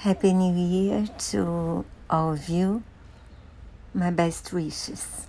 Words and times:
Happy 0.00 0.32
New 0.32 0.56
Year 0.56 1.06
to 1.28 1.84
all 2.08 2.32
of 2.32 2.48
you. 2.48 2.82
My 3.92 4.10
best 4.10 4.50
wishes. 4.50 5.26